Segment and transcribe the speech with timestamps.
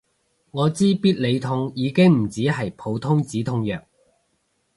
[0.49, 3.85] 我知必理痛已經唔止係普通止痛藥